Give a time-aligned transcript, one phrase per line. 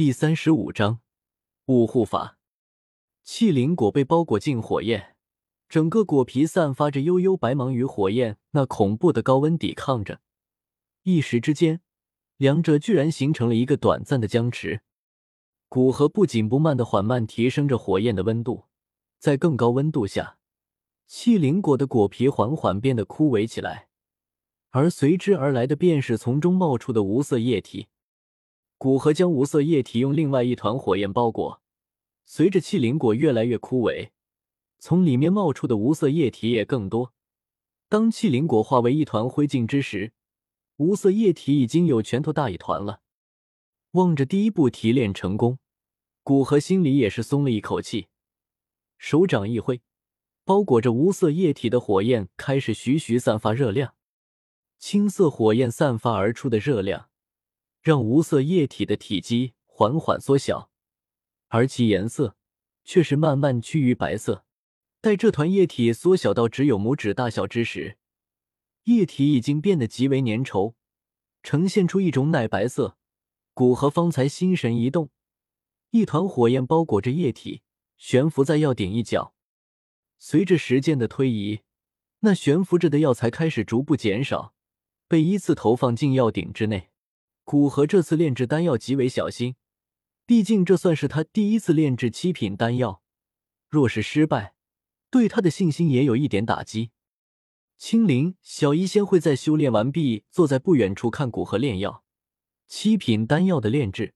[0.00, 1.00] 第三十五章
[1.66, 2.38] 雾护法。
[3.22, 5.14] 气灵果被包裹进火焰，
[5.68, 10.22] 整个果皮散发着悠悠白芒，与火焰那恐怖的高温抵抗着。
[11.02, 11.82] 一时之间，
[12.38, 14.80] 两者居然形成了一个短暂的僵持。
[15.68, 18.64] 古河不紧不慢的缓慢提升着火焰的温度，
[19.18, 20.38] 在更高温度下，
[21.06, 23.88] 气灵果的果皮缓缓变得枯萎起来，
[24.70, 27.88] 而随之而来的便是从中冒出的无色液体。
[28.80, 31.60] 古河将无色液体用另外一团火焰包裹，
[32.24, 34.08] 随着气灵果越来越枯萎，
[34.78, 37.12] 从里面冒出的无色液体也更多。
[37.90, 40.14] 当气灵果化为一团灰烬之时，
[40.78, 43.02] 无色液体已经有拳头大一团了。
[43.90, 45.58] 望着第一步提炼成功，
[46.22, 48.08] 古河心里也是松了一口气，
[48.96, 49.82] 手掌一挥，
[50.46, 53.94] 包裹着无色液体的火焰开始徐徐散发热量。
[54.78, 57.09] 青色火焰散发而出的热量。
[57.80, 60.70] 让无色液体的体积缓缓缩小，
[61.48, 62.36] 而其颜色
[62.84, 64.44] 却是慢慢趋于白色。
[65.00, 67.96] 待这团液体缩小到只有拇指大小之时，
[68.84, 70.74] 液体已经变得极为粘稠，
[71.42, 72.98] 呈现出一种奶白色。
[73.54, 75.10] 古河方才心神一动，
[75.90, 77.62] 一团火焰包裹着液体，
[77.96, 79.34] 悬浮在药鼎一角。
[80.18, 81.60] 随着时间的推移，
[82.20, 84.54] 那悬浮着的药材开始逐步减少，
[85.08, 86.89] 被依次投放进药鼎之内。
[87.50, 89.56] 古河这次炼制丹药极为小心，
[90.24, 93.02] 毕竟这算是他第一次炼制七品丹药。
[93.68, 94.54] 若是失败，
[95.10, 96.92] 对他的信心也有一点打击。
[97.76, 102.04] 青灵、小医仙会在修炼完毕，坐在不远处看古河炼药。
[102.68, 104.14] 七品丹药的炼制，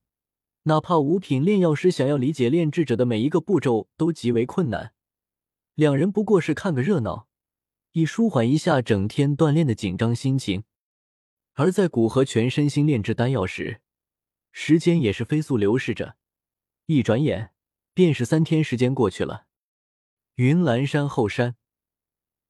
[0.62, 4.92] 哪怕五品炼药师想要理解炼制者的每一个步骤都极为困难。
[5.74, 7.26] 两人不过是看个热闹，
[7.94, 10.62] 以舒缓一下整天锻炼的紧张心情。
[11.54, 13.80] 而在古河全身心炼制丹药时，
[14.50, 16.16] 时间也是飞速流逝着，
[16.86, 17.52] 一转眼
[17.92, 19.46] 便是三天时间过去了。
[20.34, 21.56] 云岚山后山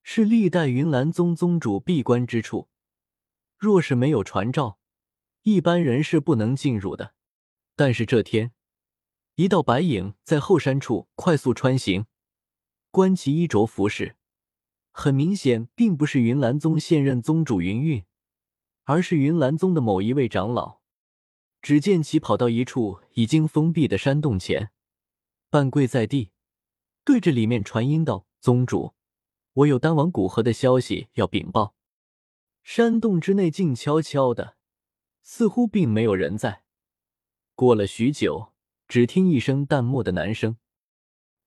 [0.02, 2.70] 是历代云岚宗宗主闭关之处，
[3.58, 4.78] 若是没有传召，
[5.42, 7.14] 一般人是不能进入的。
[7.77, 8.52] 但是这天，
[9.34, 12.07] 一道白影在后山处快速穿行，
[12.90, 14.17] 观其衣着服饰，
[14.92, 18.02] 很明显并不是云岚宗现任宗主云韵。
[18.84, 20.80] 而是云岚宗的某一位长老。
[21.61, 24.70] 只见其跑到一处已经封闭的山洞前，
[25.48, 26.30] 半跪在地，
[27.05, 28.95] 对着里面传音道：“宗主，
[29.55, 31.74] 我有丹王古河的消息要禀报。”
[32.62, 34.56] 山洞之内静悄悄的，
[35.22, 36.64] 似乎并没有人在。
[37.55, 38.52] 过了许久，
[38.89, 40.58] 只听一声淡漠的男声：“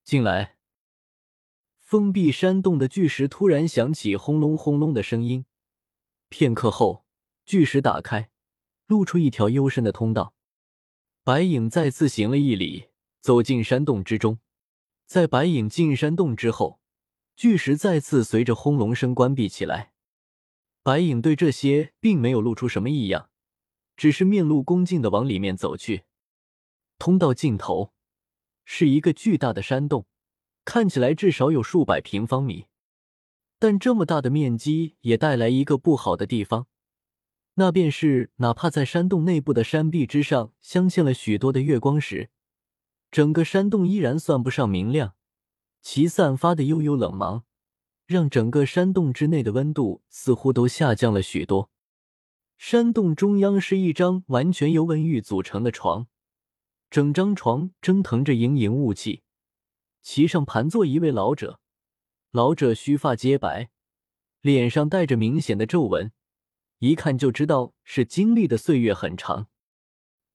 [0.04, 0.58] 进来。”
[1.80, 5.46] 封闭山洞的巨石突然响起轰隆轰隆的声音，
[6.30, 7.06] 片刻后。
[7.47, 8.30] 巨石打开，
[8.88, 10.34] 露出一条幽深的通道。
[11.24, 12.90] 白影再次行了一礼，
[13.22, 14.40] 走进山洞之中。
[15.06, 16.81] 在白影进山洞之后，
[17.38, 19.94] 巨石再次随着轰隆声关闭起来。
[20.84, 23.30] 白影对这些并没有露出什么异样，
[23.96, 26.03] 只是面露恭敬的往里面走去。
[27.00, 27.94] 通道尽头
[28.66, 30.06] 是一个巨大的山洞，
[30.66, 32.66] 看起来至少有数百平方米。
[33.57, 36.68] 但这么大的面积也带来一个不好的地方。
[37.59, 42.29] 那便是，哪怕在山洞内部的山壁之上镶嵌了许多的月光石，
[43.09, 45.16] 整个山洞依然算不上明亮。
[45.81, 47.45] 其散发的悠悠冷芒，
[48.06, 51.72] 让整个山洞之内的温度似乎都下降了许多。
[52.59, 56.06] 山洞中央是一张完全由文玉组成的床，
[56.91, 59.24] 整张床蒸腾着盈盈雾气，
[60.03, 61.59] 其上盘坐一位老者。
[62.29, 63.72] 老者须发皆白，
[64.41, 66.12] 脸上带着明显的皱纹。
[66.80, 69.48] 一看就知道是经历的岁月很长。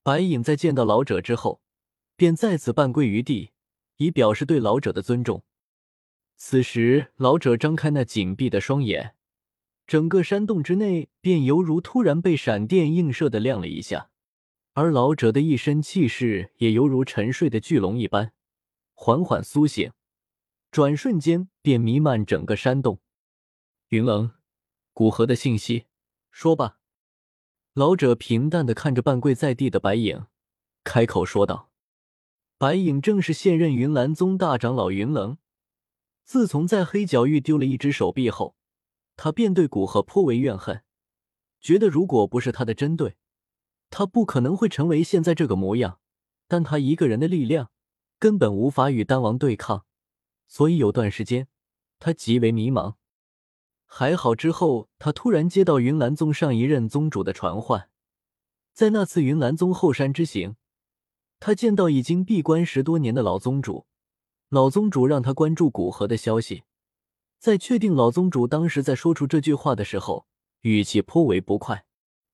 [0.03, 1.61] 白影在见到老者之后，
[2.17, 3.53] 便再次半跪于地，
[3.99, 5.45] 以表示对老者的尊重。
[6.37, 9.15] 此时，老者张开那紧闭的双眼，
[9.87, 14.11] 整个山洞之内便犹如突然被闪电映射的亮了一下，
[14.73, 18.33] 而老者的一身气势也犹如沉睡的巨龙一般，
[18.95, 19.93] 缓缓苏醒，
[20.73, 23.01] 转瞬间便弥漫整个山洞。
[23.91, 24.33] 云冷，
[24.93, 25.85] 古河的信息。
[26.33, 26.79] 说吧，
[27.75, 30.27] 老者平淡的看着半跪在地的白影，
[30.83, 31.71] 开口说道
[32.57, 35.37] ：“白影正是现任云岚宗大长老云棱。
[36.25, 38.57] 自从在黑角域丢了一只手臂后，
[39.15, 40.83] 他便对古河颇为怨恨，
[41.61, 43.17] 觉得如果不是他的针对，
[43.91, 46.01] 他不可能会成为现在这个模样。
[46.49, 47.71] 但他一个人的力量
[48.19, 49.85] 根本无法与丹王对抗，
[50.49, 51.49] 所以有段时间
[51.99, 52.95] 他极为迷茫。”
[53.95, 57.91] 还好，之后他突然接到云岚宗上一任宗主的传唤，
[58.73, 60.57] 在那次云岚宗后山之行，
[61.39, 63.85] 他见到已经闭关十多年的老宗主，
[64.49, 66.63] 老宗主让他关注古河的消息。
[67.39, 70.27] 在确定老宗主当时在说出这句话的时候，
[70.63, 71.85] 语气颇为不快。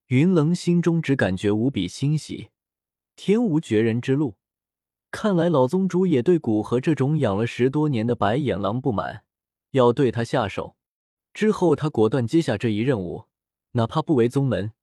[0.07, 2.51] 云棱心中只感觉无比欣喜，
[3.17, 4.37] 天无绝人之路。
[5.11, 9.25] 看来老宗主也对古河这种养了十多年的白眼狼不满，
[9.71, 10.77] 要对他下手。
[11.33, 13.25] 之后，他果断接下这一任务，
[13.71, 14.73] 哪怕不为宗门，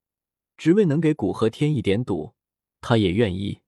[0.57, 2.33] 只为能给古河添一点堵，
[2.81, 3.61] 他也愿意。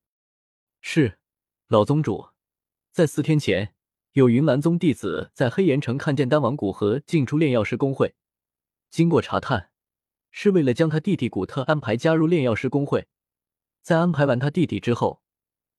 [0.81, 1.19] 是，
[1.67, 2.29] 老宗主，
[2.91, 3.73] 在四天前，
[4.13, 8.15] 有云岚宗弟子在黑岩城看见丹王古河进出炼药师公会，
[8.89, 9.71] 经过查探，
[10.31, 13.07] 是为了将他弟弟古特安排加入炼药师公会。
[13.81, 15.21] 在安排完他弟弟之后。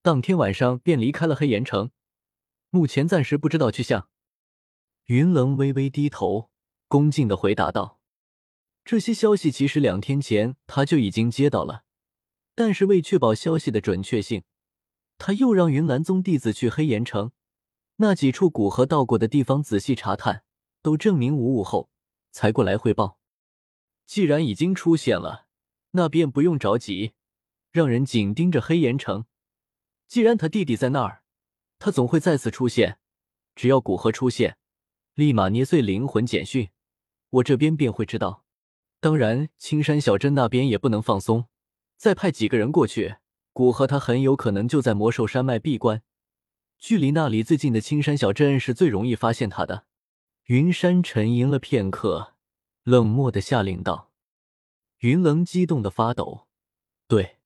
[0.03, 1.91] 当天晚上便离开了黑岩城，
[2.71, 4.09] 目前暂时不知道去向。
[5.05, 6.50] 云棱微微低头，
[6.91, 8.01] 恭敬的回答道
[8.85, 11.85] ：“这些消息其实两天前他就已经接到了，
[12.57, 14.43] 但是为确保消息的准确性，
[15.17, 17.31] 他又让云岚宗弟子去黑岩城
[17.99, 20.43] 那几处古河到过的地方仔细查探，
[20.83, 21.91] 都证明无误后，
[22.33, 23.21] 才过来汇报。
[24.05, 25.47] 既然已经出现了，
[25.93, 27.13] 那便不用着急，
[27.71, 29.27] 让人紧盯着黑岩城。”
[30.09, 31.23] 既然他弟弟在那儿，
[31.79, 32.99] 他总会再次出现。
[33.55, 34.59] 只要古河出现，
[35.15, 36.69] 立马捏碎灵魂简讯，
[37.31, 38.45] 我这边便会知道。
[39.01, 41.47] 当然，青山小镇那边也不能放松，
[41.97, 43.17] 再派几个人过去。
[43.53, 46.03] 古河他很有可能就在魔兽山脉闭关，
[46.79, 49.87] 距离那里最近的青山小镇是最容易发现他的。
[50.45, 52.35] 云山沉吟了片刻，
[52.85, 54.11] 冷漠的下令道
[55.01, 56.47] ：“云棱激动的发抖，
[57.09, 57.39] 对，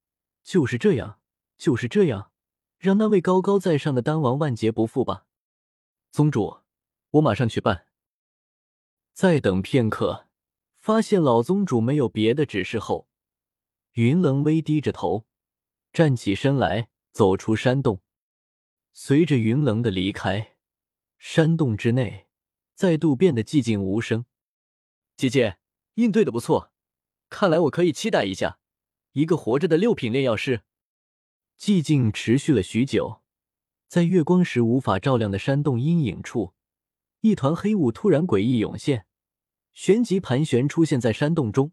[0.43, 1.19] 就是这样，
[1.57, 2.31] 就是这样。”
[2.79, 5.25] 让那位高高在上的丹王万劫不复吧，
[6.11, 6.59] 宗主，
[7.13, 7.87] 我马上去办。
[9.15, 10.27] 再等片刻，
[10.81, 13.07] 发现老宗主没有别的指示后，
[13.93, 15.25] 云棱微低着头，
[15.93, 18.01] 站起身来，走出山洞。
[18.93, 20.57] 随着云棱的离开，
[21.17, 22.27] 山洞之内
[22.75, 24.27] 再度变得寂静无声。
[25.17, 25.59] 姐姐
[25.95, 26.73] 应对的不错，
[27.29, 28.59] 看来我可以期待一下
[29.13, 30.63] 一个活着的六品炼药师。
[31.57, 33.23] 寂静持续了许久，
[33.87, 36.53] 在月光时无法照亮的山洞阴影处，
[37.25, 39.07] 一团黑雾突然诡异涌现，
[39.73, 41.73] 旋即盘旋出现在山洞中，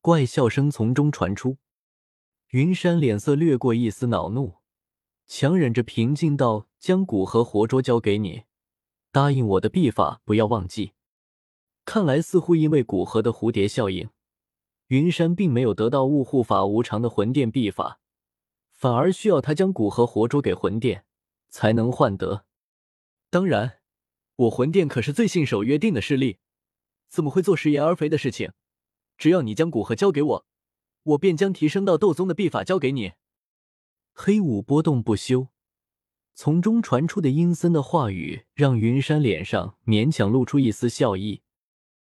[0.00, 1.56] 怪笑声从中传出。
[2.50, 4.58] 云山脸色掠过一丝恼怒，
[5.26, 8.44] 强忍着平静道：“将古河活捉交给你，
[9.10, 10.92] 答应我的秘法不要忘记。”
[11.84, 14.10] 看来似乎因为古河的蝴蝶效应，
[14.86, 17.98] 云山并没有得到雾护法无常的魂殿秘法。
[18.70, 21.04] 反而需要他将古河活捉给魂殿，
[21.48, 22.44] 才能换得。
[23.28, 23.78] 当然，
[24.36, 26.38] 我魂殿可是最信守约定的势力，
[27.08, 28.50] 怎么会做食言而肥的事情？
[29.16, 30.46] 只要你将古河交给我，
[31.04, 33.12] 我便将提升到斗宗的秘法交给你。
[34.12, 35.46] 黑雾波动不休，
[36.34, 41.43] 从中传出的阴森的话语让云山脸上勉强露出一丝笑意。